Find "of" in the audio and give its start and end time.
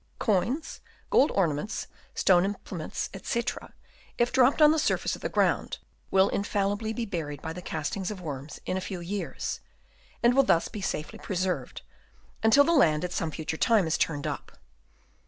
5.15-5.21, 8.09-8.19